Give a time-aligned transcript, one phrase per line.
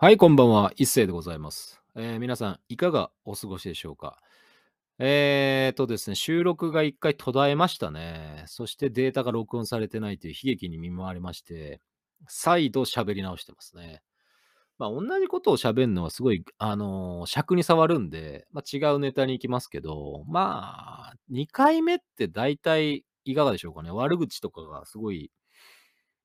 [0.00, 0.70] はい、こんばんは。
[0.76, 1.82] 一世でございます。
[1.96, 4.20] えー皆さん、いかがお過ごしでしょうか？
[5.00, 8.44] えーとですね、収録が一回途絶えましたね。
[8.46, 11.80] そしてデータが録音されてないという悲劇に見舞われまして、
[12.28, 14.02] 再度喋り直してますね。
[14.78, 23.90] まあ、同じことを喋るのはすごい、あのー尺に触るんで、まあ、違うネタに行きますけど、まあ、2回目って大体いかがでしょうかね？
[23.90, 25.32] 悪口とかがすごい、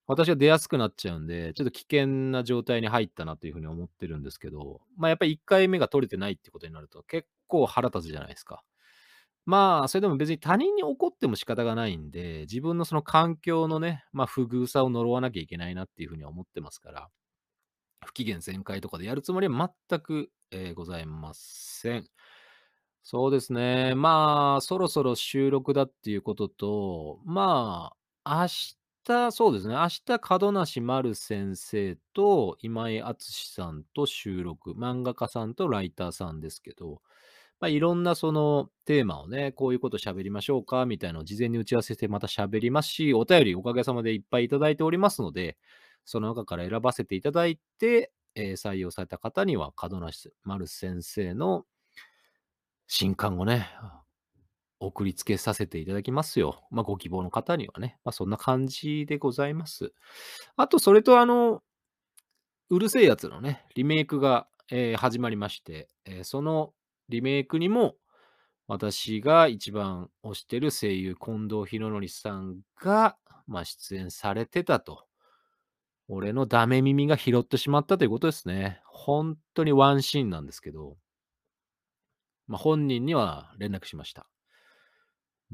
[0.07, 8.63] 私は出やすくなっちゃうんで、ちょっと危険な状態に入ったなというふうに思ってるんですけど、まあやっぱり1回目が取れてないってことになると結構腹立つじゃないですか。
[9.45, 17.09] まあ、それでも別に他人に怒っても仕方がないんで、自分のその環境のね、まあ不遇さを呪わなきゃいけないなっていうふうに思ってますから、
[18.05, 22.07] 不機嫌全開とかでやるつもりは全く、えーございません。
[23.03, 23.95] そうですね。
[23.95, 29.75] まあ、そろそろ収録だっていうことと、まあ、明日、日そうですね。
[29.75, 37.01] 明日、門梨丸先生と今井敦さんと収録、漫画家さんとライターさんですけど、
[37.59, 45.57] まあ、いろんなそのテーマをね、こういうこと喋りましょうかみたいなのを事前に打ち合わせしてまた喋りますし、お便りおかげさまでいっぱいいただいておりますので、
[46.05, 51.65] その中から選ばせていただいて、えー採用された方には門梨丸先生の
[52.87, 53.69] 新刊をね、
[54.85, 56.63] 送りつけさせていただきますよ。
[56.71, 57.97] まあ、ご希望の方にはね。
[58.03, 59.93] まあ、そんな感じでございます。
[60.55, 61.61] あと、それとあの、
[62.69, 66.73] うるせえやつのね、リメイクが、えー始まりまして、えーその
[67.09, 67.95] リメイクにも、
[68.67, 75.05] 私が一番推してる声優、近藤博則さんが、まあ、出演されてたと。
[76.07, 78.81] 俺のダメ耳が拾ってしまったということですね。
[78.85, 80.97] 本当にワンシーンなんですけど、
[82.47, 84.27] まあ、本人には連絡しました。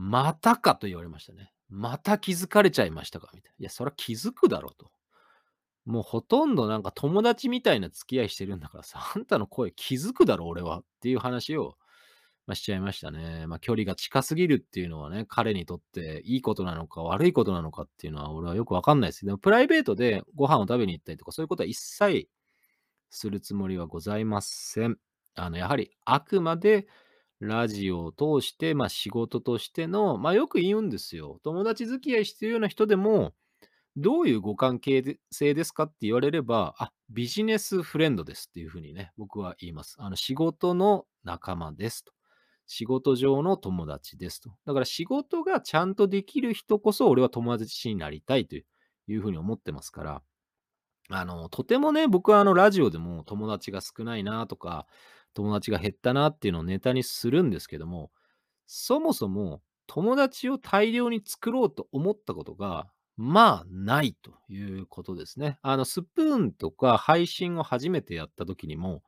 [0.01, 1.51] またかと言われましたね。
[1.67, 3.29] また気づかれちゃいましたか？
[3.33, 3.55] みたいな。
[3.59, 4.91] いや、そりゃ気づくだろうと。
[5.83, 10.79] もうほとんどなんか友達みたいな付き合いしてるんだからさ、 あんたの声気づくだろ、俺は。
[10.79, 11.75] っていう話を、
[12.47, 13.45] まあ、しちゃいましたね。
[13.47, 19.25] まあ、距離が近すぎるっていうのはね、彼にとっていいことなのか悪いことなのかっていうのは俺はよくわかんないです。
[19.25, 22.29] でも、プライベートでご飯を食べに行ったりとか、そういうことは一切
[23.09, 24.97] するつもりはございません。
[25.35, 26.87] あの、やはりあくまで
[27.39, 31.39] ラジオを通して、まあ仕事としての、まあよく言うんですよ。
[31.43, 33.33] 友達付き合いしてるような人でも、
[33.97, 39.95] どういうご関係性ですかって言われれば、あ、ビジネスフレンドですっていうふうにね、僕は言います。
[39.99, 42.13] あの、仕事の仲間ですと。
[42.67, 44.51] 仕事上の友達ですと。
[44.65, 48.63] だから仕事がちゃんとできる人こそ俺は友達になりたいとい
[49.15, 50.21] うふうに思ってますから、
[51.09, 54.85] あの、とてもね、僕はあの、ラジオでも友達が少ないなとか、
[55.39, 58.11] 友達が減ったなっていうのをネタにするんですけども、
[58.67, 65.57] そもそも友達を大量に作ろうと思ったことが、まあ、ないということですね。
[65.61, 69.01] あの、スプーンとか配信を初めてやった時にも、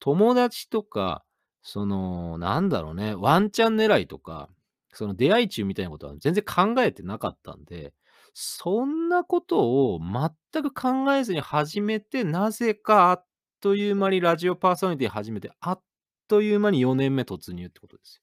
[0.00, 1.22] 友達とか、
[1.62, 4.48] その、なんだろうね、ワンチャン狙いとか、
[4.94, 7.92] その出会い中みたいなことは全然考えてなかったんで、
[8.32, 13.26] そんなことを全く考えずに始めて、なぜかあっ
[13.60, 15.82] という間にラジオパーソナリティ始めて、あっ
[16.28, 18.22] という間に4年目突入ってことですよ。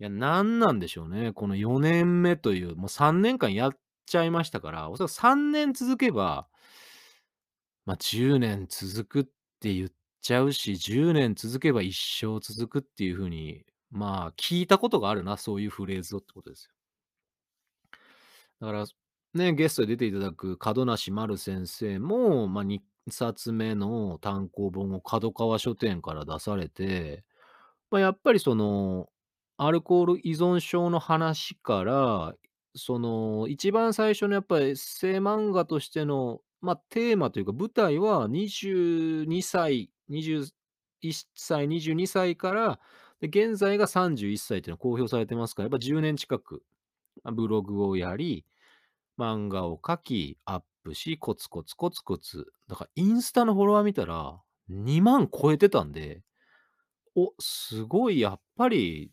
[0.00, 1.32] いや、なんなんでしょうね。
[1.32, 3.72] この4年目という、もう3年間やっ
[4.06, 6.48] ちゃいましたから、おそらく3年続けば、
[7.86, 9.24] まあ、10年続くっ
[9.60, 16.70] て言っちゃうし、10年続けば一生続くっていう風に、まあ、聞いたことがあるな、そういうフレーズをってことですよ。
[18.60, 18.86] だから、
[19.34, 27.24] ね、ゲストで出ていただく門梨丸先生も、まあ、2冊目の単行本を角川書店から出されて、
[27.90, 29.08] まあ、やっぱりその、
[29.56, 32.34] アルコール依存症の話から、
[32.74, 40.50] その、一番最初のやっぱりエッセイ漫画としての、まあ、テーマというか舞台は22歳、21
[41.34, 42.80] 歳、22歳から、
[43.22, 46.62] 現在が31歳っていうのが公表されてますから、やっぱ10年近く、
[47.32, 48.44] ブログをやり、
[49.18, 52.52] 漫画を描き、アップし、コツコツコツコツ。
[52.68, 54.40] だからインスタのフォロワー見たら、
[54.70, 56.22] 2万超えてたんで、
[57.16, 59.10] お、すごいやっぱり、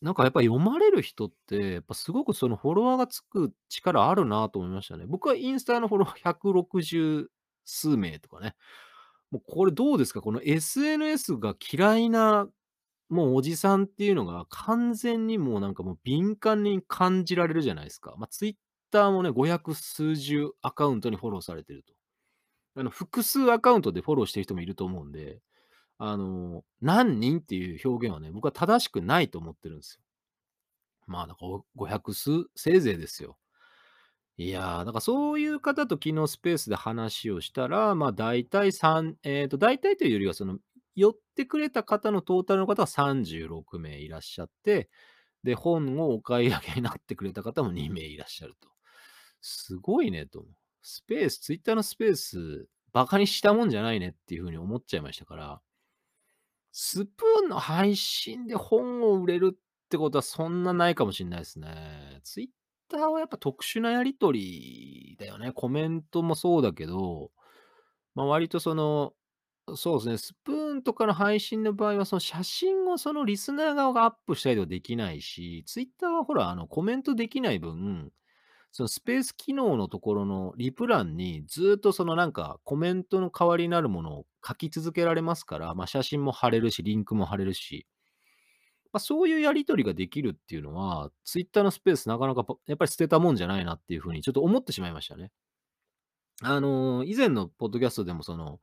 [0.00, 5.04] なんかやっぱ読まれる人って、やっぱすごくそのフォロワーがつく力あるなと思いましたね。
[5.06, 7.26] 僕はインスタのフォロワー160
[7.64, 8.56] 数名とかね。
[9.30, 10.20] もうこれどうですか？
[10.20, 12.48] この SNS が嫌いな、
[13.08, 18.14] もうおじさんっていうのが完全にもうなんかもう敏感に感じられるじゃないですか。
[18.18, 18.56] まあ、ツイ
[18.92, 21.94] ターもね、500数十アカウントにフォローされてると。
[22.76, 25.40] あの、複数アカウントでフォローしてる人もいると思うんで、
[25.98, 30.02] あの、何人っていう表現はね、僕は正しくないと思ってるんですよ。
[31.06, 33.38] まあ、だから500数、せいぜいですよ。
[34.38, 40.58] いやー、だからそういう方と昨日スペースで話をしたら、まあ大体3、えっと、大体というよりは、その、
[40.94, 44.88] 寄ってくれた方のトータルの方は36名いらっしゃって、
[45.44, 48.68] で、本をお買い上げになってくれた方も2名いらっしゃると。
[49.42, 50.46] すごいねと。
[50.82, 55.60] スペース、ツイッターのスペース、バカにしたもんじゃないねっていうふうに思っちゃいましたから、
[56.72, 59.58] スプーンの配信で本を売れるっ
[59.90, 62.20] てことはそんなないかもしれないですね。
[62.24, 62.48] ツイッ
[62.88, 65.52] ターはやっぱ特殊なやりとりだよね。
[65.52, 67.30] コメントもそうだけど、
[68.14, 69.14] まあ割とその、
[69.76, 78.12] そうですね、スプーンとかの配信の場合は、その写真をそのリスナー側がアップしたりとかできないし、ツイッターはほら、あのコメントできない分、
[78.72, 87.86] そのスペース機能のところのリプ欄にずっとそのなんかコメントの代わりになるものを書き続けられますから、まあ写真も貼れるし、リンクも貼れるし、
[88.92, 95.30] まあそういうやり取りができるっていうのは、ツイッターのスペースなかなかやっぱり捨てたもんじゃないなっていうふうにちょっと思ってしまいましたね。
[96.42, 98.60] あのー以前のポッドキャストでもその、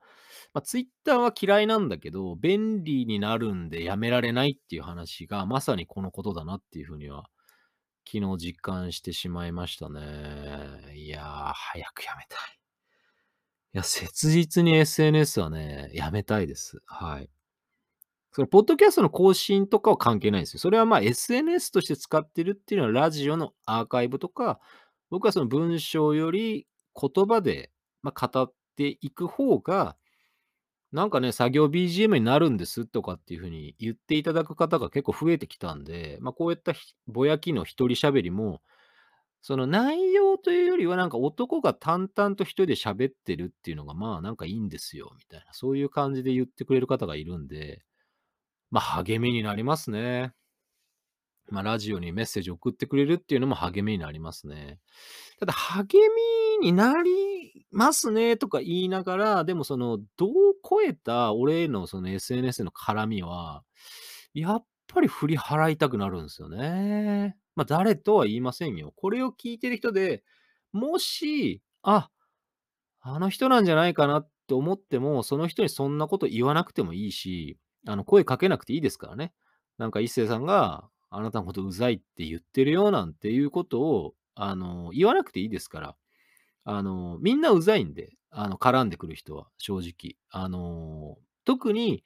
[0.53, 7.29] まあ、ツイッターは嫌いなんだけど、便利になるんでやめられないっていう話が、まさにこのことだなっていうふうには、
[8.05, 10.01] 昨日実感してしまいましたね。
[10.95, 12.59] いやー、早くやめたい。
[13.73, 16.81] いや、切実に SNS はね、やめたいです。
[16.85, 17.29] はい。
[18.31, 20.59] それ、ポッドキャストの更新とかは関係ないんですよ。
[20.59, 24.59] それはまあ SNS として使ってるっていうのはラジオのアーカイブとか、
[25.09, 26.67] 僕はその文章より
[26.99, 27.71] 言葉で、
[28.01, 29.97] まあ、語っていく方が、
[30.91, 36.73] なんかね、作業 BGM になるんですとかっていうふうに言っていただく方が結構増えてきたんで、まあ、こういった
[37.07, 38.61] ぼやきの一人喋りも、
[39.41, 45.53] その内容というよりはなんか男が淡々と一人で喋ってるっていうのがまあなんかいいんですよ、みたいな。
[45.53, 47.83] そういう感じで言ってくれる方がいるんで、
[48.71, 50.33] まあ励みになりますね。
[51.49, 54.79] まあラジオにメッセージ送ってくれるっていうのも励みになりますね。
[55.39, 55.87] ただ励
[56.61, 57.11] みになり
[57.71, 60.31] ますねとか言いながら、でもその、度を
[60.67, 63.63] 超えた俺へのその SNS の絡みは、
[64.33, 67.37] やっぱり振り払いたくなるんですよね。
[67.55, 68.93] まあ誰とは言いませんよ。
[68.95, 70.23] これを聞いてる人で、
[70.71, 72.09] もし、あ、
[73.01, 77.57] あの人なんじゃないかなって思っても、その人にそんなこと言わなくてもいいし、
[77.87, 79.33] あの、声かけなくていいですからね。
[79.77, 85.95] なんか一星さんが、あなたのことうざいって言ってるよなんていうことを、あの、言わなくていいですから。
[86.65, 90.15] あの、みんなうざいんで、あの、絡んでくる人は、正直。
[90.29, 92.03] あの、特に、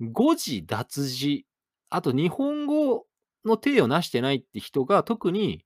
[0.00, 1.46] 誤字脱字、
[1.90, 3.06] あと日本語
[3.44, 5.64] の体をなしてないって人が特に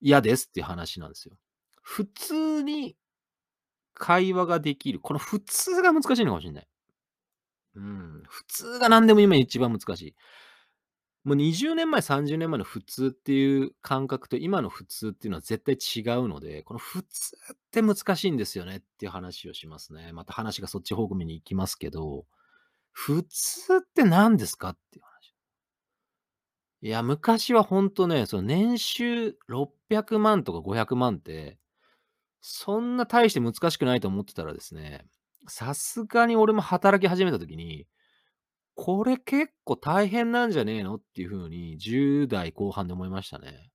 [0.00, 1.36] 嫌ですっていう話なんですよ。
[1.82, 2.96] 普通に
[3.94, 5.00] 会話ができる。
[5.00, 6.66] この普通が難しいのかもしれない。
[7.74, 8.22] うん。
[8.28, 10.14] 普通が何でも今一番難しい。
[11.24, 20.12] もう20年前、30年前の普通っていう感覚と今の普通っていうのは絶対違うので、この普通って難しいんですよねっていう話をしますね。
[20.12, 22.26] また話がそっち方向に行きますけど、
[22.92, 25.34] 普通って何ですかっていう話。
[26.82, 31.58] いや、昔はほんとね、その年収600万とか500万って、
[32.40, 35.06] そんな大して難しくないと思ってたらですね、
[35.48, 37.86] さすがに俺も働き始めた時に、
[38.74, 40.96] これ結構大変なんじゃねえの？
[40.96, 43.70] っていう風に10代後半で思いましたね。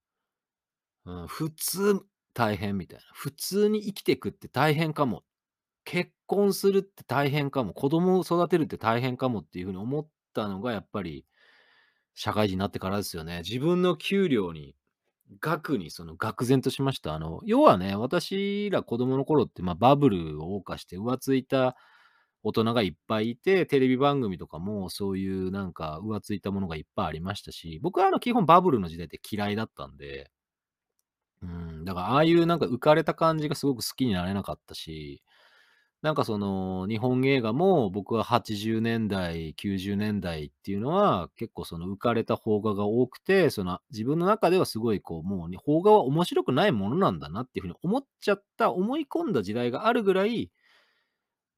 [1.06, 2.02] うん、普通
[2.34, 3.06] 大変みたいな。
[3.14, 5.24] 普通に生きていくって大変かも。
[5.86, 7.74] 結婚するって大変かも。
[7.74, 11.26] 子供を育てるって大変かもっていう風に思ったのがやっぱり
[12.16, 13.40] 社会人になってからですよね。
[13.46, 14.76] 自分の給料に、
[15.42, 17.14] 額にその愕然としました。
[17.16, 21.78] あの、要はね、私ら子供の頃って、まあ、バブルを謳歌して浮ついた
[22.48, 30.32] 大人がいっぱいいて、テレビ番組とかもそういうなんか浮ついたものがいっぱいありましたし、僕はあの基本バブルの時代って嫌いだったんで、
[31.42, 35.22] うん、だからああいうなんか浮かれた感じがすごく好きになれなかったし、
[36.04, 50.52] なんかその日本映画も僕は80年代、90年代っていうのは結構その浮かれた邦画が多くて、その自分の中ではすごいこうもう邦画は面白くないものなんだなっていうふうに思っちゃった、思い込んだ時代があるぐらい、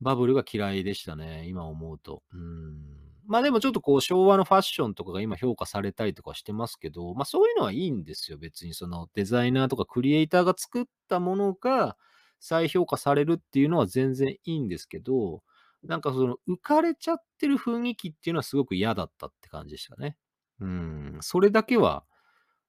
[0.01, 2.23] バブルが嫌いでしたね、今思うと。
[2.33, 2.83] うん。
[3.27, 11.97] まあでもちょっとこう昭和のファッションとかが今評価されたりとかしてますけど、まあそういうのはいいんですよ、別にそのデザイナーとかクリエイターが作ったものが
[12.39, 15.43] 再評価されるっていうのは全然いいんですけど、
[15.83, 20.17] なんかその浮かれちゃってる雰囲気っていうのはすごく嫌だったって感じでしたね。
[20.59, 21.17] うん。
[21.21, 22.03] それだけは、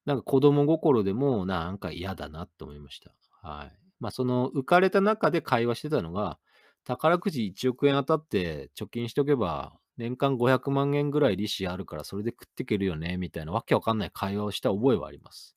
[0.06, 3.12] なんか子供心でもなんか嫌だなって思いました。
[3.42, 3.78] はい。
[4.00, 6.38] まあその浮かれた中で会話してたのが、
[6.84, 15.56] 宝くじ1億円当たって貯金しとけば、年間500万円ぐらい利子あるからそれで食っていけるよね、みたいなわけわかんない会話をした覚えはあります。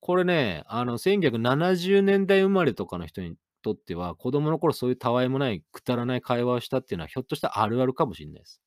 [0.00, 8.62] これね、あの、1970年代生まれとかの人にとっては、子供の頃そういうたわいもない、くだらない会話をしたっていうのは、ひょっとしたらあるあるかもしんないです。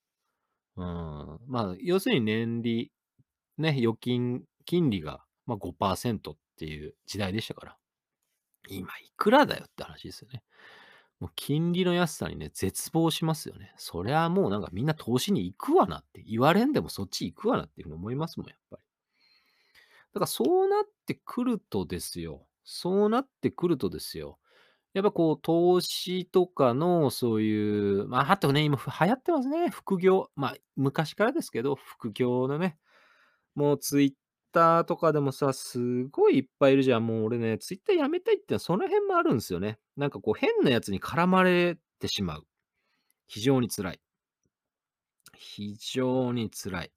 [0.77, 1.39] うん。
[1.47, 2.91] まあ、要するに年利、
[3.57, 7.77] ね、預金、金利が、まあ、5%っていう時代でしたから。
[8.69, 10.43] 今いくらだよって話ですよね。
[11.21, 13.71] もう金利の安さにね、絶望しますよね。
[13.77, 18.83] そりゃもうなんかみんな投資に行くわなって言われんでもそっち行くわなっていうふうに思いますもん、やっぱり。
[20.13, 22.47] だからそうなってくるとですよ。
[22.63, 24.39] そうなってくるとですよ。
[24.93, 29.69] やっぱこう、投資とかのそういう、まあ、あとね、今流行ってますね。
[29.69, 30.29] 副業。
[30.35, 32.77] まあ、昔からですけど、副業のね、
[33.55, 34.13] もうツイッ
[34.51, 37.07] ターとかでもさ、すごいいっぱいいるじゃん。
[37.07, 39.79] もう俺ね、ツイッターやめたいってのはその辺もあるんですよね。
[39.97, 42.47] なんかこう、変なやつに絡まれてしまう。
[43.27, 44.01] 非常に辛い。
[45.35, 46.91] 非常に辛い。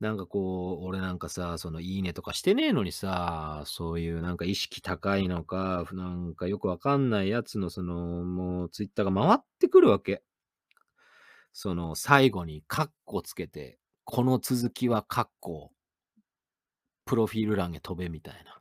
[0.00, 10.22] なんかこう、俺なんかさ、そのいいねとかしてねえのにさ、そういうなんか意識高いのか、なんかよくわかんないやつのその、もうツイッターが回ってくるわけ。
[11.52, 15.72] その最後にカッコつけて、この続きはカッコ、
[17.08, 18.60] プロフィール欄へ飛べみたいな。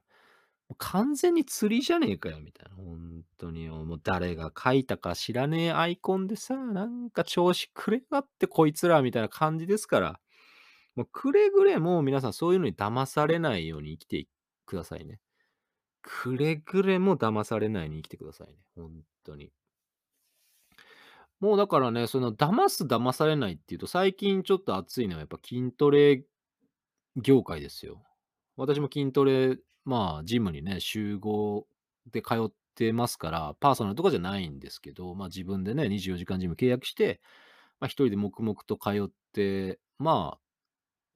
[0.78, 2.76] 完全に釣りじゃねえかよ、みたいな。
[2.76, 10.20] 本当に、もう誰が書いたか知らねえアイコンでさ、なんか調子くれがってこいつらみたいな感じですから。
[10.96, 14.28] もうくれぐれも皆さんそういうのに騙されないように生きて
[14.66, 15.20] くださいね。
[16.02, 18.54] くれぐれも騙されないように生きてくださいね。
[18.76, 18.92] 本
[19.24, 19.52] 当に。
[21.40, 26.26] もうだからね、その騙す騙されないっていうと、最近ちょっと熱いのはやっぱ筋トレ
[27.16, 28.07] 業界ですよ。
[28.58, 31.68] 私も筋トレ、まあ、ジムにね、集合
[32.12, 37.22] で通ってますから、パーソナルとかじゃないんですけど、まあ自分でね、24時間ジム契約して、
[37.80, 40.40] まあ一人で黙々と通って、まあ、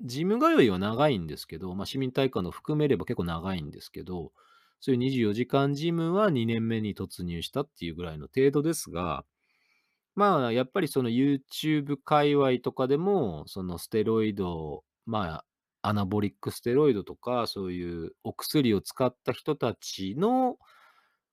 [0.02, 4.32] ジム通いは長いんですけど、まあ、市民体育館の含めれば結構長いんですけど、
[4.80, 9.26] そういう24時間ジムは2年目に突入したっていうぐらいの程度ですが、
[10.16, 15.46] まあ、やっぱりその YouTube 界隈とかでも、そのステロイド、まあ、
[15.82, 20.58] アナボリックステロイドとか、そういうお薬を使った人たちの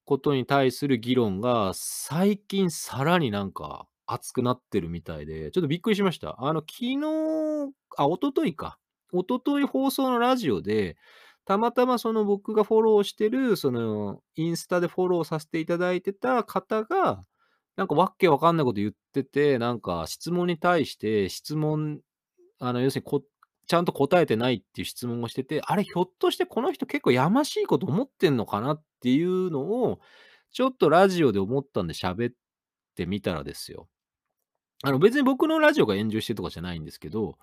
[0.05, 6.37] ことに対する議論が、最近さらになんか熱くなってるみたいで、ちょっとびっくりしました。
[6.39, 8.79] あの、昨日、あ、一昨日か。
[9.13, 10.97] 一昨日放送のラジオで、
[11.45, 17.23] たまたまその僕がフォローしてる、その、インスタでフォローさせていただいてた方が、
[17.77, 22.01] なんかわけわかんないこと言ってて、なんか質問に対して質問、
[22.59, 23.23] あの、要するにこ、
[23.69, 30.01] ちゃんと答えてないっていう質問をしてて、あれ、ひょっとしてこの人結構やましいこと思ってんのかなっていうのを、
[30.51, 32.35] ちょっとラジオで思ったんで喋っ
[32.97, 33.87] てみたらですよ。
[34.83, 37.39] あの、別に僕のラジオが炎上してるとかじゃないんですけど、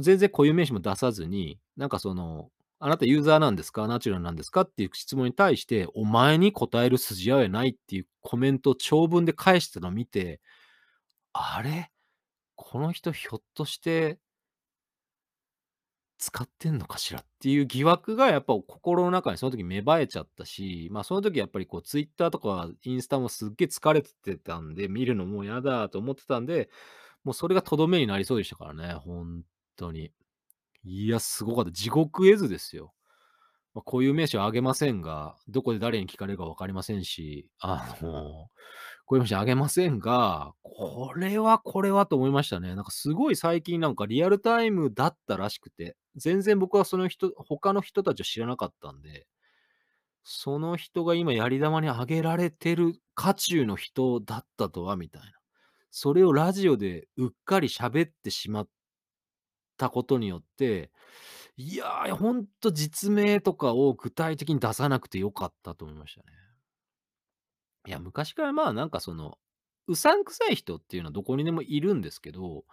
[0.00, 10.40] 全然固有名詞も出さずに、なんかその、あなたユーザーなんですかナチュラルなんですかっていう質問に対して、お前に答える筋合いないっていうコメントを長文で返してたのを見て、
[11.32, 11.90] あれ？
[12.56, 14.18] この人ひょっとして
[16.18, 26.70] 使ってんのかしらっていう疑惑がやっぱ心の中にその時芽生えちゃったし、まあその時やっぱりこうツイッターとかインスタもすっげえ疲れてたんで、見るのもう嫌だと思ってたんで、
[27.24, 29.42] もうそれがとどめになりそうでしたからね、本
[29.76, 30.12] 当に。
[30.84, 31.72] いや、すごかった。
[31.72, 32.94] 地獄絵図ですよ。
[33.74, 38.48] まあ、こういう名詞は挙げませんが、どこで誰に聞かれるか分かりませんし、あの、
[39.06, 42.74] こういう名詞挙げませんが、これはこれはと思いましたね。
[42.74, 49.26] なんかすごい最近なんかリアルタイムだったらしくて、全然僕はその人、他の人たちを知らなかったんで、
[50.24, 55.28] その人が今やり玉に挙げられてる渦中の人だったとは、みたいな。
[55.92, 58.68] それをラジオでうっかり喋ってしまっ
[59.78, 60.90] たことによって、
[61.56, 66.45] いやー、ほんと実名とかを具体的に出さなくてよかったと思いましたね。
[67.86, 69.38] いや、昔からまあなんかその、
[69.88, 72.64] うさんくさい人っていうのはどこにでもいるんですけど、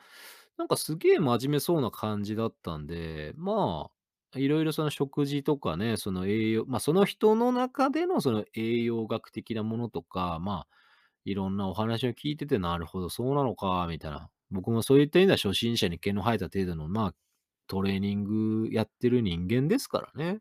[0.57, 3.89] なんかすげえ真面目そうな感じだったんで、ま
[4.33, 10.75] あ、いろいろその食事とかね、その栄養、まあその人の中でのその栄養学的なものとか、まあ、
[11.25, 14.29] いろんなお話を聞いてて、なるほど、そうなのか、みたいな。
[14.51, 17.15] 僕もそういった意味では初心者に毛の生えた程度の、まあ、
[17.67, 20.39] トレーニングやってる人間ですからね。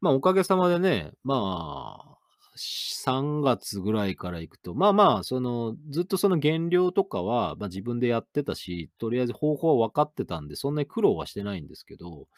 [0.00, 2.21] まあ、おかげさまでね、まあ、
[2.54, 12.28] 3月ぐらいから行くと、まあまあ、その、ずっとその減量とかは、まあ自分でやってたし、とりあえず方法は分かってたんで、そんなに苦労はしてないんですけど、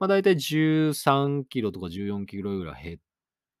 [0.00, 2.98] まあ大体13キロとか14キロぐらい減っ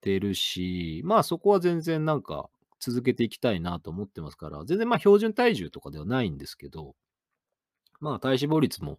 [0.00, 6.94] てるし、まあそこは全然なんか続けていきたいなと思ってますから、全然まあ標準体重とかではないんですけど、
[8.00, 8.98] まあ体脂肪率も、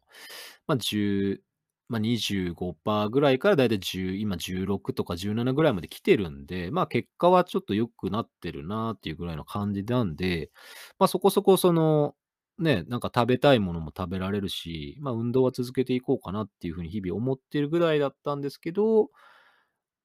[0.68, 1.42] まあ10、
[1.88, 10.50] まあ、25%ぐらいからだいたい10今16とか17ぐらいまで来てるんで、まあ、結果はちょっと良くなってるなっていうぐらいの感じなんで、
[11.00, 12.15] まあ、そこそこその、
[12.60, 19.10] ね、なんか食べたいものも食べられるし、まあ、運動は続けていこうかなっていうふうに日々思ってるぐらいだったんですけど、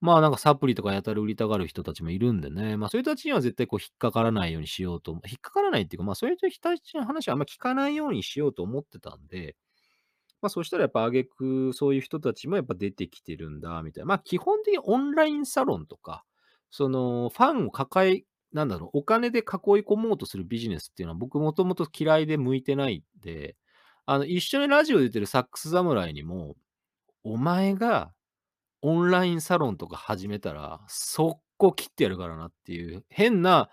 [0.00, 9.56] まあ、なんかサプリとかやたら売りたがる人たちもいるんでね、まあ、そういう人たちには絶対こう引っかからないようにしようと、引っかからないっていうか、まあ、そういう人たちの話はあんま聞かないようにしようと思ってたんで、
[10.42, 14.06] まあ、そしたらやっぱ挙句、そういう人たちもやっぱ出てきてるんだ、みたいな。
[14.06, 16.24] まあ、基本的にオンラインサロンとか、
[16.70, 19.44] その、ファンを抱え、なんだろう、お金で囲い
[19.82, 23.56] 込もうとするビジネスっていうのは僕もともと嫌いで向いてないんで、
[24.06, 26.56] あの、一緒にラジオ出てるサックス侍にも、
[27.22, 28.12] お前が
[28.82, 33.70] オンラインサロンとか始めたら、速攻切ってやるからなっていう、変な、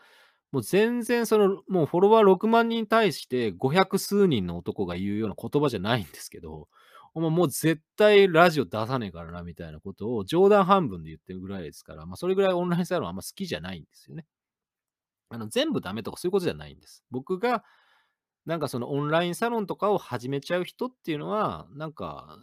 [0.51, 6.67] もう全然その、もうフォロワー6万人に対して500数人の男が言うような言葉じゃないんですけど、
[7.13, 14.25] お前もう絶対ラジオ出さねえからなみたいなことを冗談半分で言ってるぐらいですから、まあそれぐらいオンラインサロンあんま好きじゃないんですよね。
[15.29, 17.03] あの、全部ダメとかそういうことじゃないんです。
[17.11, 17.63] 僕が
[18.45, 22.39] なんかそのオンラインサロンとかを始めちゃう人っていうのは、なんか、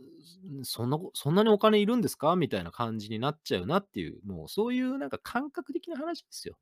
[0.62, 6.56] そんな、そんなにお金いるんですかみたいな感じになっちゃうなっていう、もうそういうなんか感覚的な話ですよ。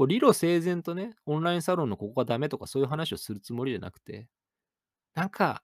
[0.00, 4.28] こう理路整然とね、オンラインサロンのここがダメとかそういう話をするつもりじゃなくて、
[5.14, 5.62] なんか、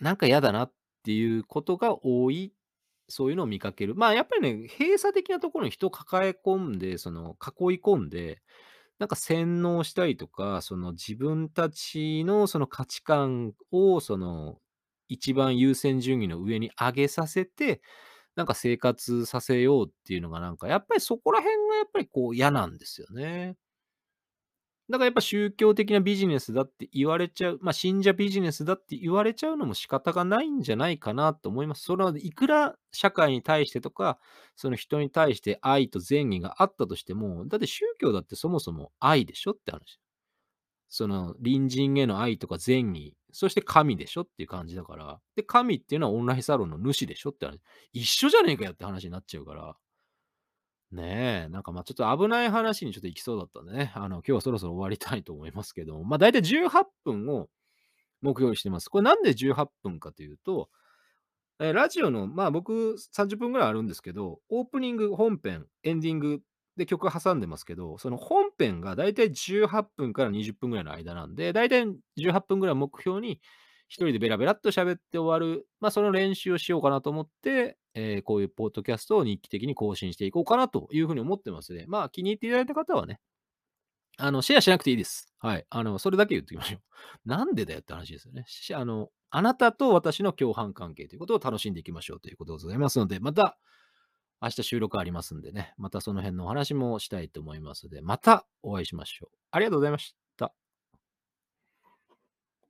[0.00, 0.72] なんか嫌だなっ
[1.04, 2.54] ていうことが多い、
[3.08, 3.96] そういうのを見かける。
[3.96, 8.40] まあやっぱりね、閉鎖的なところに人を抱え込んで、その囲い込んで、
[9.00, 14.60] なんか洗脳したりとか、その自分たちのその価値観をその
[15.08, 17.82] 一番優先順位の上に上げさせて、
[18.36, 23.56] なんか生活させようっていうのがなんかやっぱりそこら辺がやっぱりこう嫌なんですよね。
[24.92, 31.82] だからやっぱ宗教的なビジネスだって言われちゃう、まあ信者ビジネスだって言われちゃうのも仕方がないんじゃないかなと思います。
[31.84, 34.18] それはいくら社会に対してとか、
[34.54, 39.98] その人に対して愛と善意があったとしても、だって宗教だってそもそも愛でしょって話。
[40.90, 45.20] その隣人への愛とか善意、そして神でしょっていう感じだから。
[45.36, 47.58] で、神っていうのはオンラインサロンの主でしょって話。
[47.94, 49.74] 一緒じゃねえかよって話になっちゃうから。
[50.92, 57.48] ねえ、なんかまあちょっと危ない話にちょっと行きそうだったんでね、あの、今日はそろそろ終わりたいと思いますけども、まあ大体18分を
[58.22, 58.88] 目標にしてます。
[58.90, 60.68] これなんで18分かというと、
[61.60, 66.40] えラジオの、まあ僕30分ぐらいあるんですけど、オープニング、本編、エンディング
[66.76, 73.40] で曲挟んでますけど、その本編が大体18分から20分ぐらいの間なんで、大体18分ぐらい目標に、
[73.88, 81.84] 一人でベラベラっと喋って終わる、まあその練習をしようかなと思って、えーこういうポッドキャストを日記的に更新していこうかなというふうに思ってますね。
[81.88, 83.20] まあ気に入っていただいた方はね、
[84.18, 85.32] あの、シェアしなくていいです。
[85.38, 85.66] はい。
[85.70, 86.80] あの、それだけ言っておきましょう。
[87.24, 88.44] なんでだよって話ですよね。
[88.74, 93.58] あの、あなたと私の共犯関係ということを楽しんでいきましょうということでございますので、また
[94.42, 99.36] 明日収録ありますんでね、またその辺のお話もしたいと思いますので、またお会いしましょう。
[99.50, 100.21] ありがとうございました。